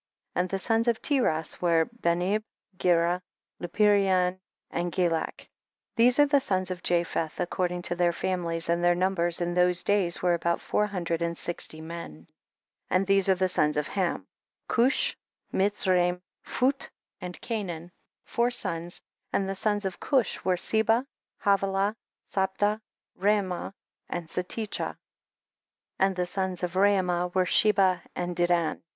And 0.33 0.49
the 0.49 0.57
sons 0.57 0.87
of 0.87 0.99
Tiras 0.99 1.61
were 1.61 1.87
Benib, 2.01 2.41
Gera, 2.79 3.21
Lupirion 3.61 4.39
and 4.71 4.91
Gilak; 4.91 5.47
these 5.95 6.17
are 6.17 6.25
the 6.25 6.39
sons 6.39 6.71
of 6.71 6.81
Japheth 6.81 7.39
ac 7.39 7.45
cording 7.51 7.83
to 7.83 7.93
their 7.93 8.11
families, 8.11 8.67
and 8.67 8.83
their 8.83 8.95
numbers 8.95 9.41
in 9.41 9.53
those 9.53 9.83
days 9.83 10.19
were 10.19 10.33
about 10.33 10.59
four 10.59 10.87
hundred 10.87 11.21
and 11.21 11.37
sixty 11.37 11.81
men. 11.81 12.25
10. 12.89 12.97
And 12.97 13.05
these 13.05 13.29
are 13.29 13.35
the 13.35 13.47
sons 13.47 13.77
of 13.77 13.89
Ham; 13.89 14.25
Cush, 14.67 15.15
Mitzraim, 15.53 16.21
Phut 16.43 16.89
and 17.19 17.39
Canaan, 17.39 17.91
four 18.25 18.49
sons; 18.49 19.01
and 19.31 19.47
the 19.47 19.53
sons 19.53 19.85
of 19.85 19.99
Cush 19.99 20.43
were 20.43 20.57
Seba, 20.57 21.05
Havilah, 21.41 21.95
Sabta, 22.27 22.81
Raama 23.19 23.71
and 24.09 24.27
Satecha, 24.27 24.97
and 25.99 26.15
the 26.15 26.25
sons 26.25 26.63
o 26.63 26.67
f 26.67 26.73
Raama 26.73 27.35
were 27.35 27.45
Sheba 27.45 28.01
and 28.15 28.35
Dedan. 28.35 28.77
1] 28.77 28.83